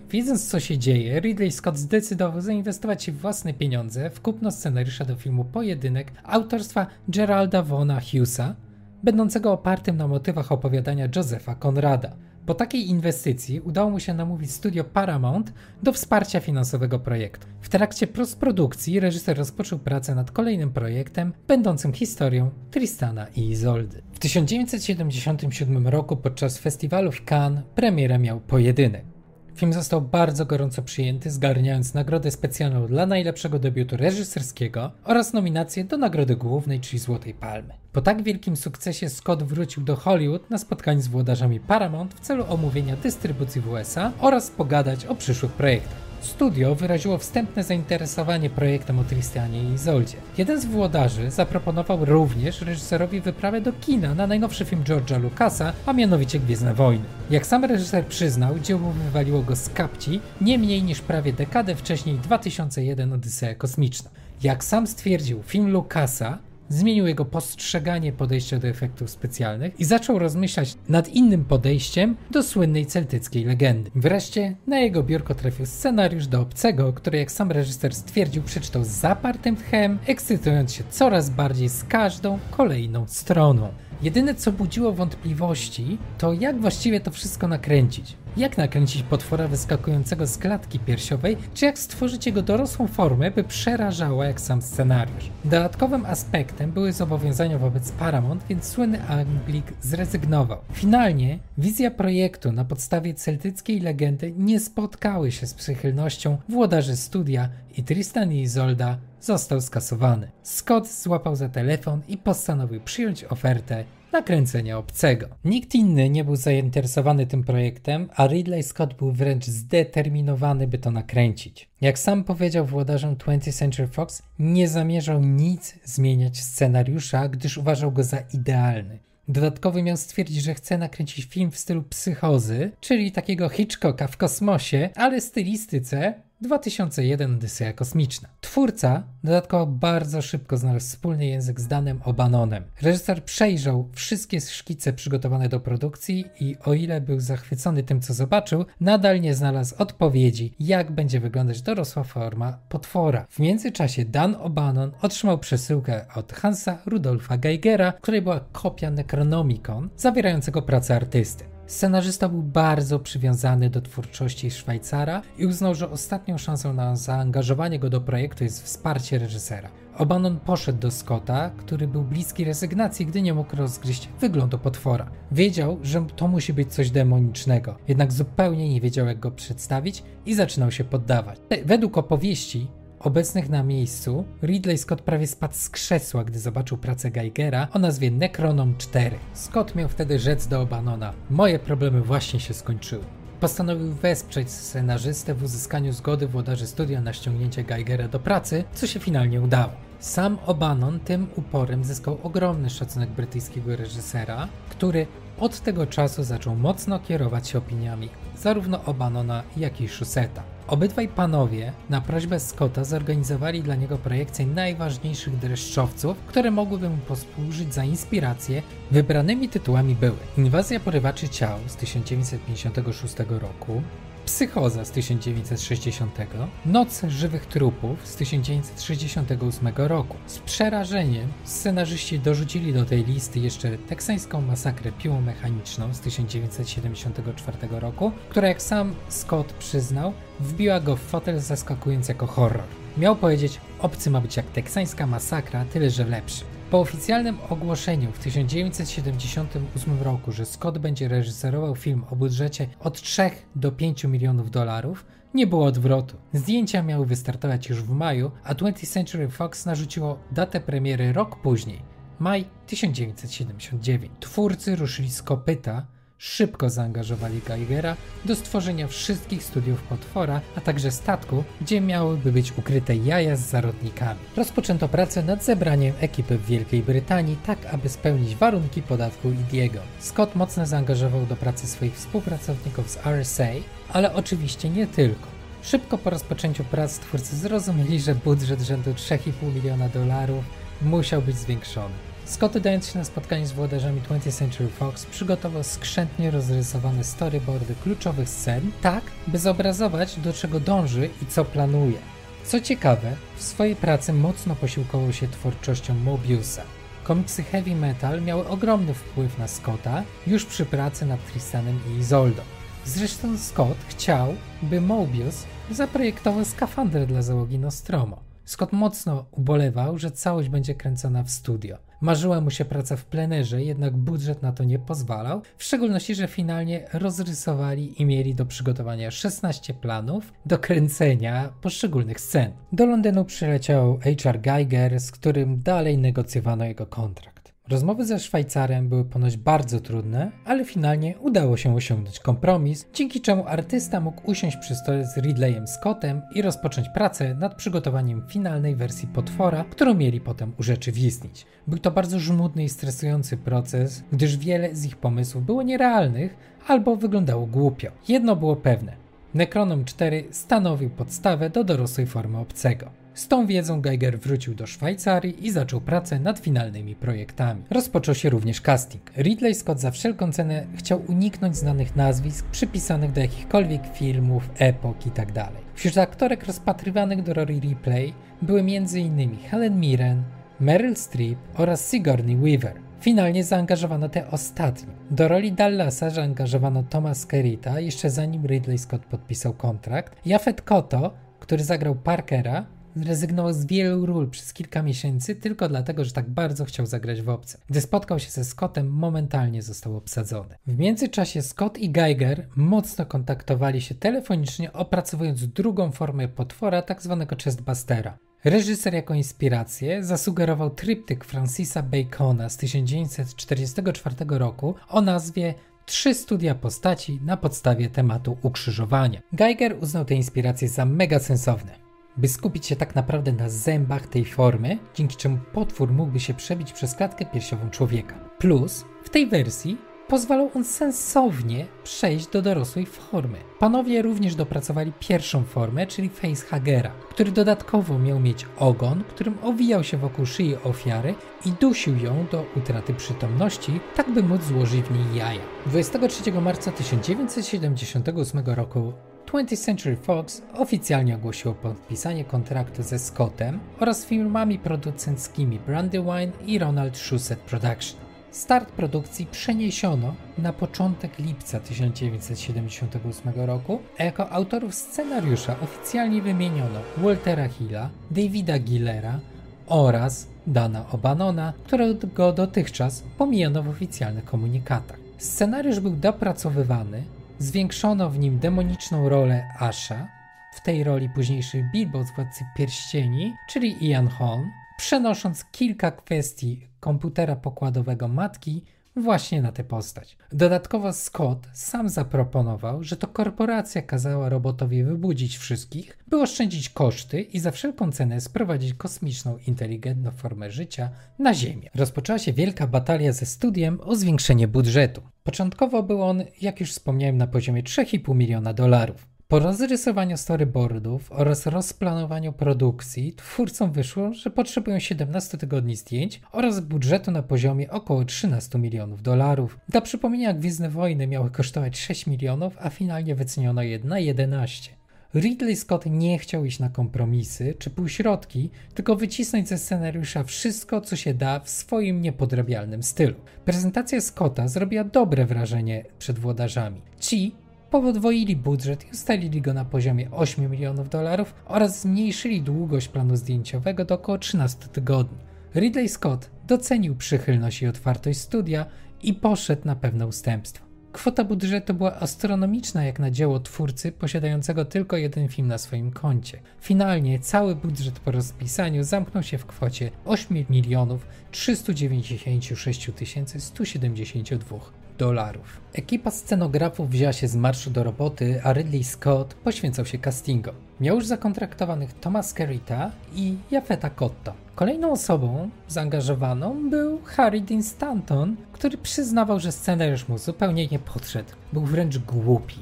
Wiedząc 0.09 0.49
co 0.49 0.59
się 0.59 0.77
dzieje, 0.77 1.19
Ridley 1.19 1.51
Scott 1.51 1.77
zdecydował 1.77 2.41
zainwestować 2.41 3.11
własne 3.11 3.53
pieniądze 3.53 4.09
w 4.09 4.21
kupno 4.21 4.51
scenariusza 4.51 5.05
do 5.05 5.15
filmu 5.15 5.45
Pojedynek 5.45 6.11
autorstwa 6.23 6.87
Geralda 7.07 7.63
Vona 7.63 7.99
Hughesa, 7.99 8.55
będącego 9.03 9.51
opartym 9.51 9.97
na 9.97 10.07
motywach 10.07 10.51
opowiadania 10.51 11.07
Josepha 11.15 11.55
Conrada– 11.55 12.15
po 12.47 12.53
takiej 12.53 12.89
inwestycji 12.89 13.61
udało 13.61 13.89
mu 13.89 13.99
się 13.99 14.13
namówić 14.13 14.51
studio 14.51 14.83
Paramount 14.83 15.53
do 15.83 15.93
wsparcia 15.93 16.39
finansowego 16.39 16.99
projektu. 16.99 17.47
W 17.61 17.69
trakcie 17.69 18.07
postprodukcji 18.07 18.99
reżyser 18.99 19.37
rozpoczął 19.37 19.79
pracę 19.79 20.15
nad 20.15 20.31
kolejnym 20.31 20.73
projektem, 20.73 21.33
będącym 21.47 21.93
historią 21.93 22.49
Tristana 22.71 23.27
i 23.35 23.49
Izoldy. 23.49 24.01
W 24.13 24.19
1977 24.19 25.87
roku 25.87 26.17
podczas 26.17 26.57
festiwalu 26.57 27.11
w 27.11 27.21
Cannes 27.31 27.63
premierę 27.75 28.19
miał 28.19 28.39
pojedynek. 28.39 29.16
Film 29.57 29.73
został 29.73 30.01
bardzo 30.01 30.45
gorąco 30.45 30.81
przyjęty, 30.81 31.31
zgarniając 31.31 31.93
nagrodę 31.93 32.31
specjalną 32.31 32.87
dla 32.87 33.05
najlepszego 33.05 33.59
debiutu 33.59 33.97
reżyserskiego 33.97 34.91
oraz 35.03 35.33
nominację 35.33 35.83
do 35.83 35.97
nagrody 35.97 36.35
głównej, 36.35 36.79
czyli 36.79 36.99
Złotej 36.99 37.33
Palmy. 37.33 37.73
Po 37.91 38.01
tak 38.01 38.23
wielkim 38.23 38.57
sukcesie 38.57 39.09
Scott 39.09 39.43
wrócił 39.43 39.83
do 39.83 39.95
Hollywood 39.95 40.49
na 40.49 40.57
spotkanie 40.57 41.01
z 41.01 41.07
włodarzami 41.07 41.59
Paramount 41.59 42.13
w 42.13 42.19
celu 42.19 42.45
omówienia 42.49 42.95
dystrybucji 42.95 43.61
w 43.61 43.69
USA 43.69 44.11
oraz 44.19 44.49
pogadać 44.49 45.05
o 45.05 45.15
przyszłych 45.15 45.51
projektach. 45.51 46.06
Studio 46.27 46.75
wyraziło 46.75 47.17
wstępne 47.17 47.63
zainteresowanie 47.63 48.49
projektem 48.49 48.99
o 48.99 49.03
Tristianie 49.03 49.63
i 49.63 49.73
Izoldzie. 49.73 50.17
Jeden 50.37 50.61
z 50.61 50.65
włodarzy 50.65 51.31
zaproponował 51.31 52.05
również 52.05 52.61
reżyserowi 52.61 53.21
wyprawę 53.21 53.61
do 53.61 53.73
kina 53.73 54.15
na 54.15 54.27
najnowszy 54.27 54.65
film 54.65 54.83
George'a 54.83 55.21
Lucasa, 55.21 55.73
a 55.85 55.93
mianowicie 55.93 56.39
Gwiezdne 56.39 56.73
Wojny. 56.73 57.05
Jak 57.29 57.45
sam 57.45 57.65
reżyser 57.65 58.05
przyznał, 58.05 58.59
dzieło 58.59 58.91
wywaliło 58.91 59.41
go 59.41 59.55
z 59.55 59.69
kapci 59.69 60.21
nie 60.41 60.57
mniej 60.57 60.83
niż 60.83 61.01
prawie 61.01 61.33
dekadę 61.33 61.75
wcześniej 61.75 62.15
2001 62.15 63.13
Odyseja 63.13 63.55
Kosmiczna. 63.55 64.09
Jak 64.43 64.63
sam 64.63 64.87
stwierdził, 64.87 65.43
film 65.43 65.71
Lucasa 65.71 66.37
zmienił 66.69 67.07
jego 67.07 67.25
postrzeganie 67.25 68.13
podejścia 68.13 68.59
do 68.59 68.67
efektów 68.67 69.09
specjalnych 69.09 69.79
i 69.79 69.85
zaczął 69.85 70.19
rozmyślać 70.19 70.75
nad 70.89 71.09
innym 71.09 71.45
podejściem 71.45 72.15
do 72.31 72.43
słynnej 72.43 72.85
celtyckiej 72.85 73.45
legendy. 73.45 73.91
Wreszcie 73.95 74.55
na 74.67 74.79
jego 74.79 75.03
biurko 75.03 75.35
trafił 75.35 75.65
scenariusz 75.65 76.27
do 76.27 76.41
obcego, 76.41 76.93
który 76.93 77.17
jak 77.17 77.31
sam 77.31 77.51
reżyser 77.51 77.95
stwierdził 77.95 78.43
przeczytał 78.43 78.83
z 78.83 78.87
zapartym 78.87 79.55
tchem, 79.55 79.99
ekscytując 80.07 80.73
się 80.73 80.83
coraz 80.89 81.29
bardziej 81.29 81.69
z 81.69 81.83
każdą 81.83 82.39
kolejną 82.51 83.07
stroną. 83.07 83.69
Jedyne 84.01 84.35
co 84.35 84.51
budziło 84.51 84.93
wątpliwości, 84.93 85.97
to 86.17 86.33
jak 86.33 86.61
właściwie 86.61 86.99
to 86.99 87.11
wszystko 87.11 87.47
nakręcić. 87.47 88.15
Jak 88.37 88.57
nakręcić 88.57 89.03
potwora 89.03 89.47
wyskakującego 89.47 90.27
z 90.27 90.37
klatki 90.37 90.79
piersiowej, 90.79 91.37
czy 91.53 91.65
jak 91.65 91.79
stworzyć 91.79 92.25
jego 92.25 92.41
dorosłą 92.41 92.87
formę, 92.87 93.31
by 93.31 93.43
przerażała 93.43 94.25
jak 94.25 94.41
sam 94.41 94.61
scenariusz. 94.61 95.29
Dodatkowym 95.45 96.05
aspektem 96.05 96.71
były 96.71 96.93
zobowiązania 96.93 97.57
wobec 97.57 97.91
Paramount, 97.91 98.43
więc 98.49 98.65
słynny 98.65 99.07
Anglik 99.07 99.73
zrezygnował. 99.81 100.57
Finalnie 100.73 101.39
wizja 101.57 101.91
projektu 101.91 102.51
na 102.51 102.65
podstawie 102.65 103.13
celtyckiej 103.13 103.79
legendy 103.79 104.33
nie 104.37 104.59
spotkały 104.59 105.31
się 105.31 105.47
z 105.47 105.53
przychylnością 105.53 106.37
włodarzy 106.49 106.95
studia 106.95 107.49
i 107.77 107.83
Tristan 107.83 108.33
i 108.33 108.41
Izolda 108.41 108.97
został 109.21 109.61
skasowany. 109.61 110.31
Scott 110.43 110.91
złapał 110.91 111.35
za 111.35 111.49
telefon 111.49 112.01
i 112.07 112.17
postanowił 112.17 112.81
przyjąć 112.81 113.23
ofertę 113.23 113.83
nakręcenia 114.17 114.77
obcego. 114.77 115.27
Nikt 115.45 115.75
inny 115.75 116.09
nie 116.09 116.23
był 116.23 116.35
zainteresowany 116.35 117.27
tym 117.27 117.43
projektem, 117.43 118.09
a 118.15 118.27
Ridley 118.27 118.63
Scott 118.63 118.93
był 118.93 119.11
wręcz 119.11 119.45
zdeterminowany, 119.45 120.67
by 120.67 120.77
to 120.77 120.91
nakręcić. 120.91 121.69
Jak 121.81 121.99
sam 121.99 122.23
powiedział 122.23 122.65
włodarzom 122.65 123.15
20th 123.15 123.53
Century 123.53 123.87
Fox, 123.87 124.21
nie 124.39 124.67
zamierzał 124.67 125.21
nic 125.21 125.75
zmieniać 125.83 126.39
scenariusza, 126.39 127.29
gdyż 127.29 127.57
uważał 127.57 127.91
go 127.91 128.03
za 128.03 128.17
idealny. 128.33 128.99
Dodatkowo 129.27 129.83
miał 129.83 129.97
stwierdzić, 129.97 130.43
że 130.43 130.53
chce 130.53 130.77
nakręcić 130.77 131.25
film 131.25 131.51
w 131.51 131.57
stylu 131.57 131.83
psychozy, 131.83 132.71
czyli 132.81 133.11
takiego 133.11 133.49
Hitchcocka 133.49 134.07
w 134.07 134.17
kosmosie, 134.17 134.89
ale 134.95 135.21
stylistyce 135.21 136.13
2001 136.41 137.33
Odyseja 137.33 137.73
Kosmiczna. 137.73 138.29
Twórca 138.41 139.03
dodatkowo 139.23 139.65
bardzo 139.65 140.21
szybko 140.21 140.57
znalazł 140.57 140.85
wspólny 140.85 141.25
język 141.25 141.59
z 141.59 141.67
Danem 141.67 141.99
O'Bannonem. 141.99 142.61
Reżyser 142.81 143.23
przejrzał 143.23 143.89
wszystkie 143.93 144.41
szkice 144.41 144.93
przygotowane 144.93 145.49
do 145.49 145.59
produkcji 145.59 146.25
i 146.39 146.55
o 146.65 146.73
ile 146.73 147.01
był 147.01 147.19
zachwycony 147.19 147.83
tym, 147.83 148.01
co 148.01 148.13
zobaczył, 148.13 148.65
nadal 148.81 149.21
nie 149.21 149.35
znalazł 149.35 149.75
odpowiedzi, 149.77 150.53
jak 150.59 150.91
będzie 150.91 151.19
wyglądać 151.19 151.61
dorosła 151.61 152.03
forma 152.03 152.59
potwora. 152.69 153.25
W 153.29 153.39
międzyczasie 153.39 154.05
Dan 154.05 154.33
O'Bannon 154.33 154.91
otrzymał 155.01 155.37
przesyłkę 155.37 156.05
od 156.15 156.33
Hansa 156.33 156.77
Rudolfa 156.85 157.37
Geigera, 157.37 157.93
której 158.01 158.21
była 158.21 158.39
kopia 158.39 158.91
Necronomicon 158.91 159.89
zawierającego 159.97 160.61
pracę 160.61 160.95
artysty. 160.95 161.56
Scenarzysta 161.67 162.29
był 162.29 162.43
bardzo 162.43 162.99
przywiązany 162.99 163.69
do 163.69 163.81
twórczości 163.81 164.51
Szwajcara 164.51 165.21
i 165.37 165.45
uznał, 165.45 165.75
że 165.75 165.89
ostatnią 165.89 166.37
szansą 166.37 166.73
na 166.73 166.95
zaangażowanie 166.95 167.79
go 167.79 167.89
do 167.89 168.01
projektu 168.01 168.43
jest 168.43 168.63
wsparcie 168.63 169.19
reżysera. 169.19 169.69
O'Bannon 169.97 170.39
poszedł 170.39 170.79
do 170.79 170.91
Scotta, 170.91 171.49
który 171.49 171.87
był 171.87 172.03
bliski 172.03 172.43
rezygnacji, 172.43 173.05
gdy 173.05 173.21
nie 173.21 173.33
mógł 173.33 173.55
rozgryźć 173.55 174.09
wyglądu 174.19 174.57
potwora. 174.57 175.09
Wiedział, 175.31 175.79
że 175.83 176.05
to 176.15 176.27
musi 176.27 176.53
być 176.53 176.73
coś 176.73 176.91
demonicznego, 176.91 177.75
jednak 177.87 178.11
zupełnie 178.11 178.69
nie 178.69 178.81
wiedział, 178.81 179.07
jak 179.07 179.19
go 179.19 179.31
przedstawić 179.31 180.03
i 180.25 180.35
zaczynał 180.35 180.71
się 180.71 180.83
poddawać. 180.83 181.39
Według 181.65 181.97
opowieści 181.97 182.67
obecnych 182.99 183.49
na 183.49 183.63
miejscu, 183.63 184.25
Ridley 184.43 184.77
Scott 184.77 185.01
prawie 185.01 185.27
spadł 185.27 185.53
z 185.53 185.69
krzesła, 185.69 186.23
gdy 186.23 186.39
zobaczył 186.39 186.77
pracę 186.77 187.11
Geigera 187.11 187.67
o 187.73 187.79
nazwie 187.79 188.11
Necronom 188.11 188.77
4. 188.77 189.15
Scott 189.33 189.75
miał 189.75 189.89
wtedy 189.89 190.19
rzec 190.19 190.47
do 190.47 190.61
Obanona: 190.61 191.13
Moje 191.29 191.59
problemy 191.59 192.01
właśnie 192.01 192.39
się 192.39 192.53
skończyły. 192.53 193.03
Postanowił 193.39 193.93
wesprzeć 193.93 194.51
scenarzystę 194.51 195.33
w 195.33 195.43
uzyskaniu 195.43 195.93
zgody 195.93 196.27
włodarzy 196.27 196.67
studia 196.67 197.01
na 197.01 197.13
ściągnięcie 197.13 197.63
Geigera 197.63 198.07
do 198.07 198.19
pracy, 198.19 198.63
co 198.73 198.87
się 198.87 198.99
finalnie 198.99 199.41
udało. 199.41 199.71
Sam 199.99 200.37
Obanon 200.45 200.99
tym 200.99 201.27
uporem 201.35 201.83
zyskał 201.83 202.17
ogromny 202.23 202.69
szacunek 202.69 203.09
brytyjskiego 203.09 203.75
reżysera, 203.75 204.47
który 204.69 205.07
od 205.39 205.59
tego 205.59 205.87
czasu 205.87 206.23
zaczął 206.23 206.55
mocno 206.55 206.99
kierować 206.99 207.47
się 207.47 207.57
opiniami 207.57 208.09
zarówno 208.37 208.83
Obanona, 208.83 209.43
jak 209.57 209.81
i 209.81 209.87
Shuseta. 209.87 210.56
Obydwaj 210.67 211.07
panowie 211.07 211.73
na 211.89 212.01
prośbę 212.01 212.39
Scotta 212.39 212.83
zorganizowali 212.83 213.63
dla 213.63 213.75
niego 213.75 213.97
projekcję 213.97 214.45
najważniejszych 214.45 215.37
dreszczowców, 215.37 216.17
które 216.27 216.51
mogłyby 216.51 216.89
mu 216.89 216.97
posłużyć 216.97 217.73
za 217.73 217.83
inspirację. 217.83 218.61
Wybranymi 218.91 219.49
tytułami 219.49 219.95
były 219.95 220.17
Inwazja 220.37 220.79
porywaczy 220.79 221.29
ciał 221.29 221.59
z 221.67 221.75
1956 221.75 223.15
roku, 223.29 223.81
Psychoza 224.27 224.85
z 224.85 224.91
1960, 224.91 226.17
Noc 226.65 227.01
żywych 227.07 227.45
trupów 227.45 228.07
z 228.07 228.15
1968 228.15 229.69
roku. 229.75 230.17
Z 230.27 230.39
przerażeniem 230.39 231.27
scenarzyści 231.43 232.19
dorzucili 232.19 232.73
do 232.73 232.85
tej 232.85 233.05
listy 233.05 233.39
jeszcze 233.39 233.77
teksańską 233.77 234.41
masakrę 234.41 234.91
piłą 234.91 235.21
mechaniczną 235.21 235.93
z 235.93 235.99
1974 235.99 237.57
roku, 237.71 238.11
która 238.29 238.47
jak 238.47 238.61
sam 238.61 238.95
Scott 239.09 239.53
przyznał, 239.53 240.13
wbiła 240.39 240.79
go 240.79 240.95
w 240.95 241.01
fotel 241.01 241.39
zaskakując 241.39 242.07
jako 242.09 242.27
horror. 242.27 242.63
Miał 242.97 243.15
powiedzieć, 243.15 243.59
obcy 243.79 244.09
ma 244.09 244.21
być 244.21 244.37
jak 244.37 244.45
teksańska 244.45 245.07
masakra, 245.07 245.65
tyle 245.65 245.89
że 245.89 246.05
lepszy. 246.05 246.56
Po 246.71 246.79
oficjalnym 246.79 247.37
ogłoszeniu 247.49 248.11
w 248.11 248.19
1978 248.19 250.01
roku, 250.01 250.31
że 250.31 250.45
Scott 250.45 250.77
będzie 250.77 251.07
reżyserował 251.07 251.75
film 251.75 252.03
o 252.11 252.15
budżecie 252.15 252.67
od 252.79 253.01
3 253.01 253.29
do 253.55 253.71
5 253.71 254.03
milionów 254.03 254.51
dolarów, 254.51 255.05
nie 255.33 255.47
było 255.47 255.65
odwrotu. 255.65 256.17
Zdjęcia 256.33 256.83
miały 256.83 257.05
wystartować 257.05 257.69
już 257.69 257.83
w 257.83 257.89
maju, 257.89 258.31
a 258.43 258.53
20th 258.53 258.87
Century 258.87 259.29
Fox 259.29 259.65
narzuciło 259.65 260.19
datę 260.31 260.59
premiery 260.59 261.13
rok 261.13 261.41
później, 261.41 261.81
maj 262.19 262.45
1979. 262.65 264.11
Twórcy 264.19 264.75
ruszyli 264.75 265.11
z 265.11 265.23
kopyta, 265.23 265.85
szybko 266.17 266.69
zaangażowali 266.69 267.41
Geigera 267.47 267.95
do 268.25 268.35
stworzenia 268.35 268.87
wszystkich 268.87 269.43
studiów 269.43 269.83
potwora, 269.83 270.41
a 270.55 270.61
także 270.61 270.91
statku, 270.91 271.43
gdzie 271.61 271.81
miałyby 271.81 272.31
być 272.31 272.57
ukryte 272.57 272.95
jaja 272.95 273.35
z 273.35 273.39
zarodnikami. 273.39 274.19
Rozpoczęto 274.35 274.87
pracę 274.87 275.23
nad 275.23 275.43
zebraniem 275.43 275.93
ekipy 275.99 276.37
w 276.37 276.45
Wielkiej 276.45 276.83
Brytanii, 276.83 277.37
tak 277.45 277.65
aby 277.65 277.89
spełnić 277.89 278.35
warunki 278.35 278.81
podatku 278.81 279.31
Idiego. 279.31 279.79
Scott 279.99 280.35
mocno 280.35 280.65
zaangażował 280.65 281.25
do 281.25 281.35
pracy 281.35 281.67
swoich 281.67 281.95
współpracowników 281.95 282.89
z 282.89 282.97
RSA, 283.05 283.49
ale 283.93 284.13
oczywiście 284.13 284.69
nie 284.69 284.87
tylko. 284.87 285.27
Szybko 285.61 285.97
po 285.97 286.09
rozpoczęciu 286.09 286.63
prac 286.63 286.99
twórcy 286.99 287.35
zrozumieli, 287.35 287.99
że 287.99 288.15
budżet 288.15 288.61
rzędu 288.61 288.91
3,5 288.91 289.55
miliona 289.55 289.89
dolarów 289.89 290.45
musiał 290.81 291.21
być 291.21 291.37
zwiększony. 291.37 292.06
Scott 292.27 292.57
dając 292.57 292.87
się 292.87 292.99
na 292.99 293.05
spotkanie 293.05 293.47
z 293.47 293.51
włodarzami 293.51 294.01
20th 294.01 294.31
Century 294.31 294.69
Fox 294.69 295.05
przygotował 295.05 295.63
skrzętnie 295.63 296.31
rozrysowane 296.31 297.03
storyboardy 297.03 297.75
kluczowych 297.83 298.29
scen, 298.29 298.71
tak 298.81 299.03
by 299.27 299.37
zobrazować 299.37 300.19
do 300.19 300.33
czego 300.33 300.59
dąży 300.59 301.09
i 301.21 301.25
co 301.25 301.45
planuje. 301.45 301.97
Co 302.43 302.61
ciekawe, 302.61 303.15
w 303.35 303.43
swojej 303.43 303.75
pracy 303.75 304.13
mocno 304.13 304.55
posiłkował 304.55 305.13
się 305.13 305.27
twórczością 305.27 305.95
Mobiusa. 305.95 306.61
Komiksy 307.03 307.43
heavy 307.43 307.75
metal 307.75 308.21
miały 308.21 308.47
ogromny 308.47 308.93
wpływ 308.93 309.37
na 309.37 309.47
Scotta 309.47 310.03
już 310.27 310.45
przy 310.45 310.65
pracy 310.65 311.05
nad 311.05 311.31
Tristanem 311.31 311.79
i 311.89 311.99
Izoldą. 311.99 312.41
Zresztą 312.85 313.37
Scott 313.37 313.77
chciał, 313.87 314.35
by 314.61 314.81
Mobius 314.81 315.43
zaprojektował 315.71 316.45
skafander 316.45 317.07
dla 317.07 317.21
załogi 317.21 317.59
Nostromo. 317.59 318.19
Scott 318.45 318.73
mocno 318.73 319.25
ubolewał, 319.31 319.97
że 319.97 320.11
całość 320.11 320.49
będzie 320.49 320.75
kręcona 320.75 321.23
w 321.23 321.31
studio. 321.31 321.86
Marzyła 322.01 322.41
mu 322.41 322.49
się 322.49 322.65
praca 322.65 322.95
w 322.95 323.05
plenerze, 323.05 323.63
jednak 323.63 323.97
budżet 323.97 324.41
na 324.41 324.51
to 324.51 324.63
nie 324.63 324.79
pozwalał, 324.79 325.41
w 325.57 325.63
szczególności, 325.63 326.15
że 326.15 326.27
finalnie 326.27 326.87
rozrysowali 326.93 328.01
i 328.01 328.05
mieli 328.05 328.35
do 328.35 328.45
przygotowania 328.45 329.11
16 329.11 329.73
planów 329.73 330.33
do 330.45 330.59
kręcenia 330.59 331.49
poszczególnych 331.61 332.19
scen. 332.19 332.51
Do 332.71 332.85
Londynu 332.85 333.25
przyleciał 333.25 333.99
HR 334.21 334.41
Geiger, 334.41 334.99
z 334.99 335.11
którym 335.11 335.61
dalej 335.61 335.97
negocjowano 335.97 336.65
jego 336.65 336.85
kontrakt. 336.85 337.36
Rozmowy 337.69 338.05
ze 338.05 338.19
Szwajcarem 338.19 338.89
były 338.89 339.05
ponoć 339.05 339.37
bardzo 339.37 339.79
trudne, 339.79 340.31
ale 340.45 340.65
finalnie 340.65 341.17
udało 341.19 341.57
się 341.57 341.75
osiągnąć 341.75 342.19
kompromis, 342.19 342.87
dzięki 342.93 343.21
czemu 343.21 343.47
artysta 343.47 343.99
mógł 343.99 344.31
usiąść 344.31 344.57
przy 344.57 344.75
stole 344.75 345.05
z 345.05 345.17
Ridleyem 345.17 345.67
Scottem 345.67 346.21
i 346.35 346.41
rozpocząć 346.41 346.89
pracę 346.89 347.35
nad 347.35 347.55
przygotowaniem 347.55 348.27
finalnej 348.27 348.75
wersji 348.75 349.07
potwora, 349.07 349.63
którą 349.63 349.93
mieli 349.93 350.21
potem 350.21 350.53
urzeczywistnić. 350.59 351.45
Był 351.67 351.79
to 351.79 351.91
bardzo 351.91 352.19
żmudny 352.19 352.63
i 352.63 352.69
stresujący 352.69 353.37
proces, 353.37 354.03
gdyż 354.11 354.37
wiele 354.37 354.75
z 354.75 354.85
ich 354.85 354.97
pomysłów 354.97 355.45
było 355.45 355.63
nierealnych 355.63 356.37
albo 356.67 356.95
wyglądało 356.95 357.45
głupio. 357.45 357.91
Jedno 358.07 358.35
było 358.35 358.55
pewne: 358.55 358.93
Necronom 359.33 359.85
4 359.85 360.23
stanowił 360.31 360.89
podstawę 360.89 361.49
do 361.49 361.63
dorosłej 361.63 362.07
formy 362.07 362.37
obcego. 362.37 363.06
Z 363.17 363.27
tą 363.27 363.45
wiedzą 363.45 363.81
Geiger 363.81 364.19
wrócił 364.19 364.55
do 364.55 364.67
Szwajcarii 364.67 365.45
i 365.45 365.51
zaczął 365.51 365.81
pracę 365.81 366.19
nad 366.19 366.39
finalnymi 366.39 366.95
projektami. 366.95 367.63
Rozpoczął 367.69 368.15
się 368.15 368.29
również 368.29 368.61
casting. 368.61 369.11
Ridley 369.17 369.55
Scott 369.55 369.79
za 369.79 369.91
wszelką 369.91 370.31
cenę 370.31 370.65
chciał 370.75 371.01
uniknąć 371.07 371.57
znanych 371.57 371.95
nazwisk 371.95 372.45
przypisanych 372.45 373.11
do 373.11 373.21
jakichkolwiek 373.21 373.81
filmów, 373.93 374.49
epok 374.57 375.05
itd. 375.05 375.33
Tak 375.33 375.51
Wśród 375.73 375.97
aktorek 375.97 376.45
rozpatrywanych 376.45 377.23
do 377.23 377.33
Rory 377.33 377.59
Replay 377.69 378.13
były 378.41 378.59
m.in. 378.59 379.37
Helen 379.37 379.79
Mirren, 379.79 380.23
Meryl 380.59 380.95
Streep 380.95 381.39
oraz 381.55 381.91
Sigourney 381.91 382.37
Weaver. 382.37 382.73
Finalnie 383.01 383.43
zaangażowano 383.43 384.09
te 384.09 384.31
ostatnie. 384.31 384.93
Do 385.11 385.27
roli 385.27 385.51
Dallasa 385.51 386.09
zaangażowano 386.09 386.83
Thomas 386.83 387.25
Kerita 387.25 387.79
jeszcze 387.79 388.09
zanim 388.09 388.45
Ridley 388.45 388.77
Scott 388.77 389.05
podpisał 389.05 389.53
kontrakt. 389.53 390.15
Jafet 390.25 390.61
Koto, 390.61 391.13
który 391.39 391.63
zagrał 391.63 391.95
Parkera, 391.95 392.76
zrezygnował 392.97 393.53
z 393.53 393.65
wielu 393.65 394.05
ról 394.05 394.29
przez 394.29 394.53
kilka 394.53 394.81
miesięcy 394.83 395.35
tylko 395.35 395.69
dlatego, 395.69 396.05
że 396.05 396.11
tak 396.11 396.29
bardzo 396.29 396.65
chciał 396.65 396.85
zagrać 396.85 397.21
w 397.21 397.29
obce. 397.29 397.57
Gdy 397.69 397.81
spotkał 397.81 398.19
się 398.19 398.29
ze 398.29 398.43
Scottem, 398.43 398.89
momentalnie 398.89 399.61
został 399.61 399.97
obsadzony. 399.97 400.55
W 400.67 400.77
międzyczasie 400.77 401.41
Scott 401.41 401.77
i 401.77 401.89
Geiger 401.89 402.47
mocno 402.55 403.05
kontaktowali 403.05 403.81
się 403.81 403.95
telefonicznie, 403.95 404.73
opracowując 404.73 405.47
drugą 405.47 405.91
formę 405.91 406.27
potwora, 406.27 406.81
tak 406.81 407.01
zwanego 407.01 407.35
chestbustera. 407.43 408.17
Reżyser 408.43 408.93
jako 408.93 409.13
inspirację 409.13 410.03
zasugerował 410.03 410.69
tryptyk 410.69 411.25
Francisa 411.25 411.83
Bacona 411.83 412.49
z 412.49 412.57
1944 412.57 414.15
roku 414.29 414.75
o 414.89 415.01
nazwie 415.01 415.53
Trzy 415.85 416.13
studia 416.13 416.55
postaci 416.55 417.19
na 417.25 417.37
podstawie 417.37 417.89
tematu 417.89 418.37
ukrzyżowania. 418.41 419.21
Geiger 419.33 419.77
uznał 419.81 420.05
te 420.05 420.15
inspiracje 420.15 420.69
za 420.69 420.85
mega 420.85 421.19
sensowne, 421.19 421.86
by 422.17 422.27
skupić 422.27 422.65
się 422.65 422.75
tak 422.75 422.95
naprawdę 422.95 423.31
na 423.31 423.49
zębach 423.49 424.07
tej 424.07 424.25
formy, 424.25 424.79
dzięki 424.95 425.15
czemu 425.15 425.37
potwór 425.53 425.91
mógłby 425.91 426.19
się 426.19 426.33
przebić 426.33 426.73
przez 426.73 426.95
klatkę 426.95 427.25
piersiową 427.25 427.69
człowieka. 427.69 428.15
Plus, 428.39 428.85
w 429.03 429.09
tej 429.09 429.27
wersji 429.27 429.77
pozwalał 430.07 430.51
on 430.55 430.63
sensownie 430.63 431.65
przejść 431.83 432.27
do 432.27 432.41
dorosłej 432.41 432.85
formy. 432.85 433.37
Panowie 433.59 434.01
również 434.01 434.35
dopracowali 434.35 434.93
pierwszą 434.99 435.43
formę, 435.43 435.87
czyli 435.87 436.09
facehagera, 436.09 436.91
który 437.09 437.31
dodatkowo 437.31 437.99
miał 437.99 438.19
mieć 438.19 438.45
ogon, 438.57 439.03
którym 439.03 439.37
owijał 439.43 439.83
się 439.83 439.97
wokół 439.97 440.25
szyi 440.25 440.55
ofiary 440.63 441.15
i 441.45 441.51
dusił 441.51 441.97
ją 441.97 442.25
do 442.31 442.45
utraty 442.55 442.93
przytomności, 442.93 443.79
tak 443.95 444.11
by 444.11 444.23
móc 444.23 444.43
złożyć 444.43 444.81
w 444.81 444.91
niej 444.91 445.15
jaja. 445.15 445.41
23 445.65 446.31
marca 446.31 446.71
1978 446.71 448.45
roku 448.45 448.93
20th 449.27 449.65
Century 449.65 449.95
Fox 449.95 450.41
oficjalnie 450.53 451.15
ogłosiło 451.15 451.53
podpisanie 451.53 452.25
kontraktu 452.25 452.83
ze 452.83 452.99
Scottem 452.99 453.59
oraz 453.79 454.05
firmami 454.05 454.59
producenckimi 454.59 455.59
Brandywine 455.59 456.31
i 456.45 456.59
Ronald 456.59 456.97
Shusett 456.97 457.39
Production. 457.39 457.99
Start 458.31 458.71
produkcji 458.71 459.25
przeniesiono 459.25 460.15
na 460.37 460.53
początek 460.53 461.19
lipca 461.19 461.59
1978 461.59 463.33
roku, 463.35 463.79
a 463.99 464.03
jako 464.03 464.29
autorów 464.29 464.75
scenariusza 464.75 465.55
oficjalnie 465.63 466.21
wymieniono 466.21 466.79
Waltera 466.97 467.47
Hilla, 467.47 467.89
Davida 468.11 468.59
Gillera 468.59 469.19
oraz 469.67 470.27
Dana 470.47 470.85
O'Banona, 470.91 471.53
którego 471.65 472.33
dotychczas 472.33 473.03
pomijano 473.17 473.63
w 473.63 473.69
oficjalnych 473.69 474.25
komunikatach. 474.25 474.97
Scenariusz 475.17 475.79
był 475.79 475.91
dopracowywany, 475.91 477.03
zwiększono 477.39 478.09
w 478.09 478.19
nim 478.19 478.39
demoniczną 478.39 479.09
rolę 479.09 479.47
Asha, 479.59 480.07
w 480.53 480.61
tej 480.61 480.83
roli 480.83 481.09
późniejszy 481.09 481.69
Bilbo 481.73 482.03
z 482.03 482.11
Władcy 482.11 482.45
Pierścieni, 482.55 483.35
czyli 483.49 483.89
Ian 483.89 484.07
Holm, 484.07 484.51
przenosząc 484.77 485.45
kilka 485.45 485.91
kwestii 485.91 486.67
komputera 486.79 487.35
pokładowego 487.35 488.07
matki 488.07 488.63
właśnie 489.01 489.41
na 489.41 489.51
tę 489.51 489.63
postać. 489.63 490.17
Dodatkowo 490.31 490.93
Scott 490.93 491.47
sam 491.53 491.89
zaproponował, 491.89 492.83
że 492.83 492.97
to 492.97 493.07
korporacja 493.07 493.81
kazała 493.81 494.29
robotowi 494.29 494.83
wybudzić 494.83 495.37
wszystkich, 495.37 495.97
by 496.07 496.21
oszczędzić 496.21 496.69
koszty 496.69 497.21
i 497.21 497.39
za 497.39 497.51
wszelką 497.51 497.91
cenę 497.91 498.21
sprowadzić 498.21 498.73
kosmiczną, 498.73 499.37
inteligentną 499.47 500.11
formę 500.11 500.51
życia 500.51 500.89
na 501.19 501.33
Ziemię. 501.33 501.69
Rozpoczęła 501.75 502.19
się 502.19 502.33
wielka 502.33 502.67
batalia 502.67 503.13
ze 503.13 503.25
studiem 503.25 503.79
o 503.81 503.95
zwiększenie 503.95 504.47
budżetu. 504.47 505.01
Początkowo 505.23 505.83
był 505.83 506.03
on, 506.03 506.23
jak 506.41 506.59
już 506.59 506.71
wspomniałem, 506.71 507.17
na 507.17 507.27
poziomie 507.27 507.63
3,5 507.63 508.15
miliona 508.15 508.53
dolarów. 508.53 509.16
Po 509.27 509.39
rozrysowaniu 509.39 510.17
storyboardów 510.17 511.11
oraz 511.11 511.45
rozplanowaniu 511.45 512.33
produkcji, 512.33 513.13
twórcom 513.13 513.71
wyszło, 513.71 514.13
że 514.13 514.29
potrzebują 514.29 514.79
17 514.79 515.37
tygodni 515.37 515.75
zdjęć 515.75 516.21
oraz 516.31 516.59
budżetu 516.59 517.11
na 517.11 517.23
poziomie 517.23 517.71
około 517.71 518.05
13 518.05 518.59
milionów 518.59 519.01
dolarów. 519.01 519.59
Dla 519.69 519.81
przypomnienia, 519.81 520.33
Gwiezdne 520.33 520.69
Wojny 520.69 521.07
miały 521.07 521.31
kosztować 521.31 521.79
6 521.79 522.07
milionów, 522.07 522.57
a 522.59 522.69
finalnie 522.69 523.15
wyceniono 523.15 523.61
je 523.61 523.79
na 523.79 523.99
11. 523.99 524.71
Ridley 525.13 525.55
Scott 525.55 525.85
nie 525.85 526.19
chciał 526.19 526.45
iść 526.45 526.59
na 526.59 526.69
kompromisy 526.69 527.55
czy 527.59 527.69
półśrodki, 527.69 528.49
tylko 528.73 528.95
wycisnąć 528.95 529.47
ze 529.47 529.57
scenariusza 529.57 530.23
wszystko, 530.23 530.81
co 530.81 530.95
się 530.95 531.13
da 531.13 531.39
w 531.39 531.49
swoim 531.49 532.01
niepodrabialnym 532.01 532.83
stylu. 532.83 533.15
Prezentacja 533.45 534.01
Scotta 534.01 534.47
zrobiła 534.47 534.83
dobre 534.83 535.25
wrażenie 535.25 535.85
przed 535.99 536.19
włodarzami. 536.19 536.81
Ci 536.99 537.35
podwoili 537.71 538.35
budżet 538.35 538.87
i 538.87 538.91
ustalili 538.91 539.41
go 539.41 539.53
na 539.53 539.65
poziomie 539.65 540.11
8 540.11 540.51
milionów 540.51 540.89
dolarów 540.89 541.33
oraz 541.45 541.81
zmniejszyli 541.81 542.41
długość 542.41 542.87
planu 542.87 543.15
zdjęciowego 543.15 543.85
do 543.85 543.95
około 543.95 544.17
13 544.17 544.67
tygodni. 544.67 545.17
Ridley 545.55 545.89
Scott 545.89 546.29
docenił 546.47 546.95
przychylność 546.95 547.61
i 547.61 547.67
otwartość 547.67 548.19
studia 548.19 548.65
i 549.03 549.13
poszedł 549.13 549.61
na 549.65 549.75
pewne 549.75 550.07
ustępstwa. 550.07 550.67
Kwota 550.91 551.23
budżetu 551.23 551.73
była 551.73 551.95
astronomiczna 551.99 552.83
jak 552.83 552.99
na 552.99 553.11
dzieło 553.11 553.39
twórcy 553.39 553.91
posiadającego 553.91 554.65
tylko 554.65 554.97
jeden 554.97 555.27
film 555.27 555.47
na 555.47 555.57
swoim 555.57 555.91
koncie. 555.91 556.39
Finalnie 556.61 557.19
cały 557.19 557.55
budżet 557.55 557.99
po 557.99 558.11
rozpisaniu 558.11 558.83
zamknął 558.83 559.23
się 559.23 559.37
w 559.37 559.45
kwocie 559.45 559.91
8 560.05 560.45
milionów 560.49 561.07
396 561.31 562.91
172 563.37 564.76
dolarów. 564.97 565.61
Ekipa 565.73 566.11
scenografów 566.11 566.89
wzięła 566.89 567.13
się 567.13 567.27
z 567.27 567.35
marszu 567.35 567.69
do 567.69 567.83
roboty, 567.83 568.41
a 568.43 568.53
Ridley 568.53 568.83
Scott 568.83 569.33
poświęcał 569.33 569.85
się 569.85 569.97
castingom. 569.97 570.55
Miał 570.79 570.95
już 570.95 571.05
zakontraktowanych 571.05 571.93
Thomas 571.93 572.33
Kerrita 572.33 572.91
i 573.15 573.35
Jafeta 573.51 573.89
Kotto. 573.89 574.33
Kolejną 574.55 574.91
osobą 574.91 575.49
zaangażowaną 575.67 576.69
był 576.69 577.01
Harry 577.03 577.41
Dean 577.41 577.63
Stanton, 577.63 578.35
który 578.51 578.77
przyznawał, 578.77 579.39
że 579.39 579.51
scenariusz 579.51 580.07
mu 580.07 580.17
zupełnie 580.17 580.67
nie 580.67 580.79
podszedł. 580.79 581.29
Był 581.53 581.61
wręcz 581.61 581.97
głupi. 581.97 582.55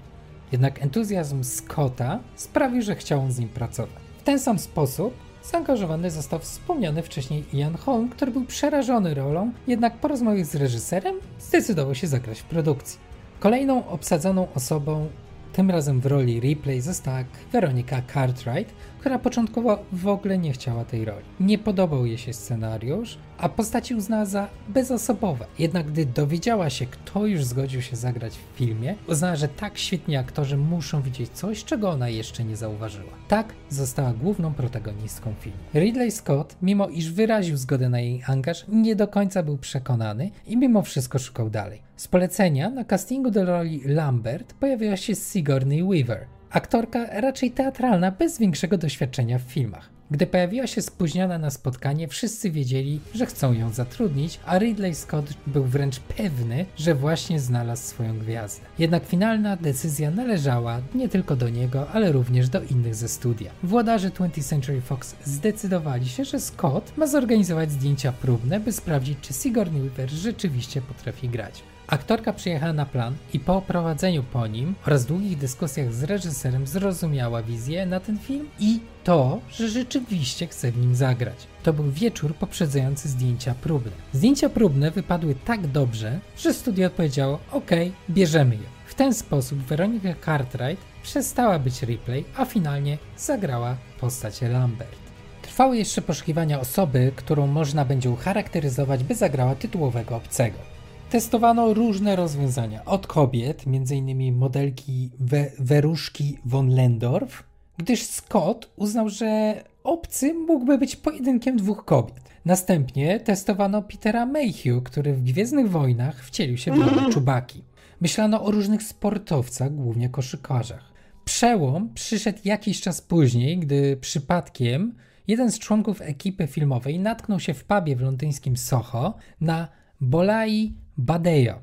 Jednak 0.52 0.84
entuzjazm 0.84 1.44
Scotta 1.44 2.20
sprawił, 2.36 2.82
że 2.82 2.96
chciał 2.96 3.22
on 3.22 3.32
z 3.32 3.40
nim 3.40 3.50
pracować. 3.50 3.92
W 4.18 4.24
ten 4.24 4.40
sam 4.40 4.60
sposób 4.60 5.14
zaangażowany 5.52 6.12
został 6.12 6.40
wspomniany 6.40 7.04
wcześniej 7.04 7.44
Ian 7.54 7.76
Holm, 7.76 8.10
który 8.10 8.32
był 8.32 8.46
przerażony 8.46 9.14
rolą, 9.14 9.52
jednak 9.68 9.98
po 9.98 10.08
rozmowie 10.08 10.46
z 10.46 10.56
reżyserem 10.56 11.16
zdecydował 11.40 11.96
się 11.96 12.08
zagrać 12.08 12.40
w 12.40 12.44
produkcji. 12.44 13.00
Kolejną 13.40 13.88
obsadzoną 13.88 14.48
osobą, 14.56 15.08
tym 15.54 15.72
razem 15.72 16.02
w 16.02 16.06
roli 16.06 16.40
Ripley, 16.40 16.82
została 16.82 17.24
Weronika 17.52 18.02
Cartwright, 18.14 18.74
która 19.06 19.20
początkowo 19.20 19.80
w 19.92 20.08
ogóle 20.08 20.38
nie 20.38 20.52
chciała 20.52 20.86
tej 20.86 21.06
roli. 21.06 21.26
Nie 21.40 21.58
podobał 21.58 22.06
jej 22.06 22.18
się 22.18 22.34
scenariusz, 22.34 23.18
a 23.38 23.50
postaci 23.50 23.96
uznała 23.96 24.26
za 24.26 24.48
bezosobowe. 24.70 25.46
Jednak 25.60 25.92
gdy 25.92 26.06
dowiedziała 26.06 26.70
się, 26.70 26.86
kto 26.86 27.26
już 27.26 27.44
zgodził 27.44 27.82
się 27.82 27.96
zagrać 27.96 28.34
w 28.34 28.58
filmie, 28.58 28.96
uznała, 29.08 29.36
że 29.36 29.48
tak 29.48 29.78
świetni 29.78 30.18
aktorzy 30.18 30.58
muszą 30.58 31.02
widzieć 31.02 31.30
coś, 31.30 31.64
czego 31.64 31.90
ona 31.90 32.10
jeszcze 32.10 32.44
nie 32.44 32.56
zauważyła. 32.56 33.12
Tak 33.28 33.54
została 33.70 34.14
główną 34.14 34.54
protagonistką 34.54 35.34
filmu. 35.40 35.58
Ridley 35.74 36.12
Scott, 36.12 36.56
mimo 36.62 36.88
iż 36.88 37.12
wyraził 37.12 37.58
zgodę 37.58 37.90
na 37.90 38.00
jej 38.00 38.22
angaż, 38.28 38.66
nie 38.68 38.96
do 38.96 39.08
końca 39.08 39.44
był 39.44 39.58
przekonany 39.58 40.32
i 40.48 40.58
mimo 40.58 40.82
wszystko 40.82 41.20
szukał 41.20 41.50
dalej. 41.50 41.82
Z 41.98 42.08
polecenia 42.08 42.70
na 42.70 42.86
castingu 42.86 43.32
do 43.32 43.46
roli 43.46 43.82
Lambert 43.86 44.54
pojawiła 44.54 44.98
się 44.98 45.16
Sigourney 45.16 45.84
Weaver, 45.84 46.26
Aktorka 46.56 47.22
raczej 47.22 47.52
teatralna, 47.52 48.12
bez 48.12 48.40
większego 48.40 48.78
doświadczenia 48.78 49.40
w 49.40 49.42
filmach. 49.42 49.90
Gdy 50.12 50.28
pojawiła 50.28 50.68
się 50.68 50.82
spóźniona 50.82 51.38
na 51.38 51.50
spotkanie, 51.50 52.08
wszyscy 52.08 52.52
wiedzieli, 52.52 53.00
że 53.16 53.26
chcą 53.26 53.54
ją 53.54 53.70
zatrudnić, 53.70 54.40
a 54.46 54.60
Ridley 54.60 54.96
Scott 54.96 55.26
był 55.48 55.64
wręcz 55.64 56.00
pewny, 56.00 56.66
że 56.78 56.96
właśnie 56.96 57.40
znalazł 57.40 57.84
swoją 57.84 58.20
gwiazdę. 58.20 58.66
Jednak 58.80 59.06
finalna 59.06 59.56
decyzja 59.56 60.12
należała 60.12 60.82
nie 60.96 61.10
tylko 61.10 61.36
do 61.36 61.50
niego, 61.50 61.90
ale 61.92 62.12
również 62.12 62.50
do 62.50 62.62
innych 62.62 62.96
ze 62.96 63.08
studia. 63.08 63.52
Włodarze 63.64 64.10
20th 64.10 64.44
Century 64.44 64.82
Fox 64.82 65.16
zdecydowali 65.24 66.10
się, 66.10 66.26
że 66.26 66.40
Scott 66.40 66.98
ma 66.98 67.08
zorganizować 67.08 67.72
zdjęcia 67.72 68.12
próbne, 68.12 68.60
by 68.60 68.72
sprawdzić, 68.72 69.18
czy 69.22 69.34
Sigourney 69.34 69.82
Weaver 69.82 70.10
rzeczywiście 70.10 70.82
potrafi 70.82 71.30
grać. 71.30 71.64
Aktorka 71.88 72.34
przyjechała 72.34 72.74
na 72.74 72.86
plan 72.86 73.16
i 73.34 73.40
po 73.40 73.62
prowadzeniu 73.62 74.24
po 74.24 74.48
nim 74.48 74.76
oraz 74.88 75.06
długich 75.06 75.38
dyskusjach 75.38 75.94
z 75.94 76.04
reżyserem 76.04 76.68
zrozumiała 76.68 77.44
wizję 77.44 77.86
na 77.86 78.00
ten 78.00 78.20
film 78.20 78.50
i 78.60 78.80
to, 79.04 79.40
że 79.52 79.70
rzeczywiście 79.70 80.48
chce 80.48 80.72
w 80.72 80.78
nim 80.78 80.96
zagrać. 80.96 81.36
To 81.64 81.74
był 81.74 81.92
wieczór 81.92 82.36
poprzedzający 82.36 83.10
zdjęcia 83.10 83.56
próbne. 83.62 83.92
Zdjęcia 84.14 84.50
próbne 84.50 84.92
wypadły 84.92 85.36
tak 85.46 85.68
dobrze, 85.68 86.20
że 86.38 86.54
studio 86.54 86.88
odpowiedziało: 86.88 87.40
OK, 87.52 87.72
bierzemy 88.10 88.56
je. 88.56 88.76
W 88.86 88.96
ten 88.96 89.14
sposób 89.14 89.60
Weronika 89.60 90.14
Cartwright 90.26 90.86
przestała 91.04 91.60
być 91.60 91.84
replay, 91.84 92.26
a 92.38 92.46
finalnie 92.46 92.98
zagrała 93.18 93.76
postać 94.00 94.42
Lambert. 94.42 95.06
Trwały 95.42 95.78
jeszcze 95.78 96.02
poszukiwania 96.02 96.60
osoby, 96.60 97.12
którą 97.16 97.48
można 97.48 97.86
będzie 97.86 98.10
ucharakteryzować, 98.10 99.04
by 99.04 99.16
zagrała 99.16 99.56
tytułowego 99.56 100.16
obcego. 100.16 100.75
Testowano 101.16 101.74
różne 101.74 102.16
rozwiązania, 102.16 102.86
od 102.86 103.08
kobiet, 103.08 103.64
m.in. 103.68 104.38
modelki 104.38 105.12
We 105.20 105.52
Weruszki 105.60 106.38
von 106.46 106.70
Lendorf, 106.70 107.44
gdyż 107.78 108.04
Scott 108.04 108.70
uznał, 108.76 109.10
że 109.10 109.64
obcy 109.84 110.34
mógłby 110.34 110.78
być 110.78 110.96
pojedynkiem 110.96 111.58
dwóch 111.58 111.86
kobiet. 111.86 112.22
Następnie 112.46 113.20
testowano 113.20 113.82
Petera 113.82 114.26
Mayhew, 114.26 114.84
który 114.84 115.14
w 115.14 115.24
Gwiezdnych 115.24 115.70
Wojnach 115.70 116.24
wcielił 116.24 116.58
się 116.58 116.72
w 116.72 116.80
rolę 116.80 117.12
Czubaki. 117.12 117.64
Myślano 118.02 118.44
o 118.44 118.52
różnych 118.52 118.84
sportowcach, 118.84 119.76
głównie 119.76 120.10
koszykarzach. 120.10 120.94
Przełom 121.26 121.94
przyszedł 121.94 122.40
jakiś 122.46 122.82
czas 122.82 123.02
później, 123.02 123.60
gdy 123.60 123.98
przypadkiem 123.98 124.96
jeden 125.28 125.52
z 125.52 125.60
członków 125.60 126.02
ekipy 126.02 126.48
filmowej 126.48 127.00
natknął 127.00 127.40
się 127.40 127.54
w 127.54 127.64
pubie 127.64 127.96
w 127.96 128.02
londyńskim 128.02 128.58
Soho 128.58 129.14
na 129.42 129.68
Bolai 130.02 130.85
Badejo, 130.98 131.62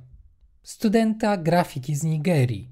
studenta 0.62 1.36
grafiki 1.36 1.96
z 1.96 2.02
Nigerii. 2.02 2.68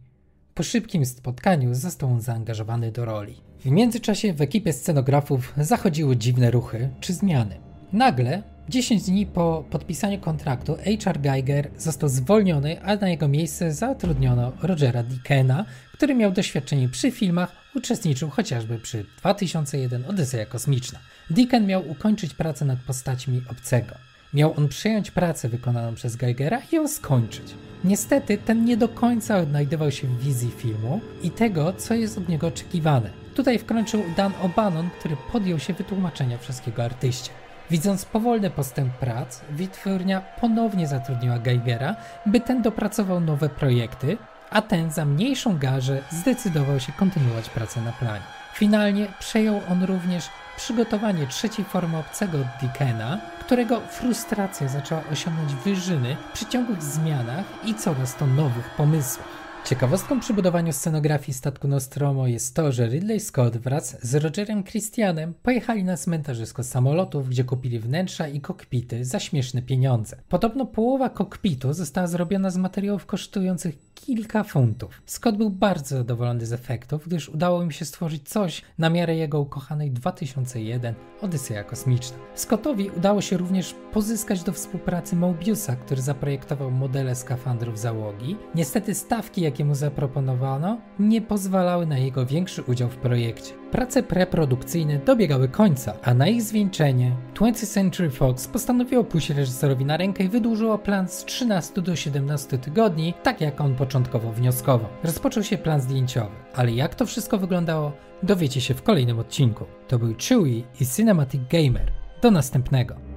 Po 0.54 0.62
szybkim 0.62 1.06
spotkaniu 1.06 1.74
został 1.74 2.10
on 2.10 2.20
zaangażowany 2.20 2.92
do 2.92 3.04
roli. 3.04 3.36
W 3.60 3.66
międzyczasie 3.66 4.32
w 4.32 4.40
ekipie 4.40 4.72
scenografów 4.72 5.54
zachodziły 5.56 6.16
dziwne 6.16 6.50
ruchy 6.50 6.88
czy 7.00 7.12
zmiany. 7.12 7.60
Nagle 7.92 8.42
10 8.68 9.02
dni 9.02 9.26
po 9.26 9.64
podpisaniu 9.70 10.18
kontraktu 10.18 10.76
HR 10.76 11.20
Geiger 11.20 11.70
został 11.76 12.08
zwolniony, 12.08 12.82
a 12.82 12.96
na 12.96 13.08
jego 13.08 13.28
miejsce 13.28 13.72
zatrudniono 13.72 14.52
Rogera 14.62 15.02
Dickena, 15.02 15.64
który 15.92 16.14
miał 16.14 16.32
doświadczenie 16.32 16.88
przy 16.88 17.10
filmach, 17.10 17.52
uczestniczył 17.74 18.30
chociażby 18.30 18.78
przy 18.78 19.06
2001 19.18 20.04
Odyseja 20.04 20.46
Kosmiczna. 20.46 20.98
Dicken 21.30 21.66
miał 21.66 21.90
ukończyć 21.90 22.34
pracę 22.34 22.64
nad 22.64 22.78
postaćmi 22.78 23.42
obcego. 23.50 24.09
Miał 24.34 24.54
on 24.56 24.68
przejąć 24.68 25.10
pracę 25.10 25.48
wykonaną 25.48 25.94
przez 25.94 26.16
Geigera 26.16 26.58
i 26.72 26.76
ją 26.76 26.88
skończyć. 26.88 27.54
Niestety 27.84 28.38
ten 28.38 28.64
nie 28.64 28.76
do 28.76 28.88
końca 28.88 29.36
odnajdywał 29.36 29.90
się 29.90 30.06
w 30.06 30.20
wizji 30.20 30.50
filmu 30.50 31.00
i 31.22 31.30
tego, 31.30 31.72
co 31.72 31.94
jest 31.94 32.18
od 32.18 32.28
niego 32.28 32.46
oczekiwane. 32.46 33.10
Tutaj 33.34 33.58
wkręczył 33.58 34.02
Dan 34.16 34.32
O'Bannon, 34.42 34.90
który 34.98 35.16
podjął 35.32 35.58
się 35.58 35.72
wytłumaczenia 35.72 36.38
wszystkiego 36.38 36.84
artyście. 36.84 37.30
Widząc 37.70 38.04
powolny 38.04 38.50
postęp 38.50 38.94
prac, 38.94 39.40
wytwórnia 39.50 40.20
ponownie 40.20 40.86
zatrudniła 40.86 41.38
Geigera, 41.38 41.96
by 42.26 42.40
ten 42.40 42.62
dopracował 42.62 43.20
nowe 43.20 43.48
projekty, 43.48 44.16
a 44.50 44.62
ten 44.62 44.90
za 44.90 45.04
mniejszą 45.04 45.58
garzę 45.58 46.02
zdecydował 46.10 46.80
się 46.80 46.92
kontynuować 46.92 47.48
pracę 47.48 47.80
na 47.80 47.92
planie. 47.92 48.24
Finalnie 48.54 49.06
przejął 49.18 49.60
on 49.70 49.84
również 49.84 50.24
przygotowanie 50.60 51.26
trzeciej 51.26 51.64
formy 51.64 51.98
obcego 51.98 52.38
Dickena, 52.60 53.20
którego 53.40 53.80
frustracja 53.80 54.68
zaczęła 54.68 55.02
osiągnąć 55.12 55.54
wyżyny 55.54 56.16
przy 56.32 56.46
ciągłych 56.46 56.82
zmianach 56.82 57.44
i 57.64 57.74
coraz 57.74 58.16
to 58.16 58.26
nowych 58.26 58.70
pomysłach. 58.76 59.28
Ciekawostką 59.64 60.20
przy 60.20 60.34
budowaniu 60.34 60.72
scenografii 60.72 61.34
statku 61.34 61.68
Nostromo 61.68 62.26
jest 62.26 62.54
to, 62.54 62.72
że 62.72 62.88
Ridley 62.88 63.20
Scott 63.20 63.56
wraz 63.56 63.96
z 64.02 64.14
Rogerem 64.14 64.64
Christianem 64.64 65.34
pojechali 65.42 65.84
na 65.84 65.96
cmentarzysko 65.96 66.64
samolotów, 66.64 67.28
gdzie 67.28 67.44
kupili 67.44 67.78
wnętrza 67.78 68.28
i 68.28 68.40
kokpity 68.40 69.04
za 69.04 69.20
śmieszne 69.20 69.62
pieniądze. 69.62 70.16
Podobno 70.28 70.66
połowa 70.66 71.10
kokpitu 71.10 71.72
została 71.72 72.06
zrobiona 72.06 72.50
z 72.50 72.56
materiałów 72.56 73.06
kosztujących 73.06 73.78
kilka 74.06 74.44
funtów. 74.44 75.02
Scott 75.06 75.36
był 75.36 75.50
bardzo 75.50 75.96
zadowolony 75.96 76.46
z 76.46 76.52
efektów, 76.52 77.06
gdyż 77.06 77.28
udało 77.28 77.64
mi 77.64 77.72
się 77.72 77.84
stworzyć 77.84 78.28
coś 78.28 78.62
na 78.78 78.90
miarę 78.90 79.16
jego 79.16 79.40
ukochanej 79.40 79.90
2001 79.90 80.94
Odyseja 81.20 81.64
Kosmiczna. 81.64 82.16
Scottowi 82.34 82.90
udało 82.96 83.20
się 83.20 83.36
również 83.36 83.74
pozyskać 83.92 84.42
do 84.42 84.52
współpracy 84.52 85.16
Mobiusa, 85.16 85.76
który 85.76 86.02
zaprojektował 86.02 86.70
modele 86.70 87.14
skafandrów 87.14 87.78
załogi. 87.78 88.36
Niestety 88.54 88.94
stawki, 88.94 89.40
jakie 89.40 89.64
mu 89.64 89.74
zaproponowano, 89.74 90.80
nie 90.98 91.22
pozwalały 91.22 91.86
na 91.86 91.98
jego 91.98 92.26
większy 92.26 92.62
udział 92.62 92.88
w 92.88 92.96
projekcie. 92.96 93.59
Prace 93.70 94.02
preprodukcyjne 94.02 94.98
dobiegały 94.98 95.48
końca, 95.48 95.94
a 96.02 96.14
na 96.14 96.28
ich 96.28 96.42
zwieńczenie 96.42 97.16
20th 97.34 97.66
Century 97.66 98.10
Fox 98.10 98.48
postanowiło 98.48 99.04
pójść 99.04 99.30
reżyserowi 99.30 99.84
na 99.84 99.96
rękę 99.96 100.24
i 100.24 100.28
wydłużyło 100.28 100.78
plan 100.78 101.08
z 101.08 101.24
13 101.24 101.82
do 101.82 101.96
17 101.96 102.58
tygodni, 102.58 103.14
tak 103.22 103.40
jak 103.40 103.60
on 103.60 103.74
początkowo 103.74 104.32
wnioskował. 104.32 104.88
Rozpoczął 105.04 105.42
się 105.42 105.58
plan 105.58 105.80
zdjęciowy, 105.80 106.36
ale 106.54 106.72
jak 106.72 106.94
to 106.94 107.06
wszystko 107.06 107.38
wyglądało, 107.38 107.92
dowiecie 108.22 108.60
się 108.60 108.74
w 108.74 108.82
kolejnym 108.82 109.18
odcinku. 109.18 109.64
To 109.88 109.98
był 109.98 110.14
Chewie 110.28 110.62
i 110.80 110.86
Cinematic 110.96 111.40
Gamer. 111.50 111.92
Do 112.22 112.30
następnego. 112.30 113.09